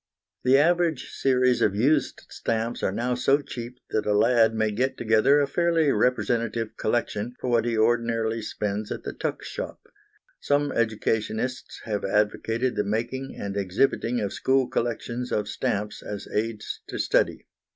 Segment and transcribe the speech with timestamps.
[0.43, 4.97] The average series of used stamps are now so cheap that a lad may get
[4.97, 9.79] together a fairly representative collection for what he ordinarily spends at the tuck shop.
[10.39, 16.79] Some educationists have advocated the making and exhibiting of school collections of stamps as aids
[16.87, 17.45] to study.